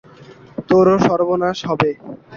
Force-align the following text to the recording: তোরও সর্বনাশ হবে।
তোরও 0.69 0.95
সর্বনাশ 1.07 1.57
হবে। 1.69 1.89